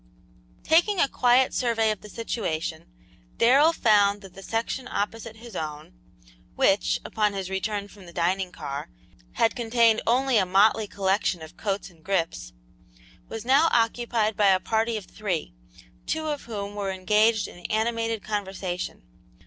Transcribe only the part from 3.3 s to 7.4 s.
Darrell found that the section opposite his own which, upon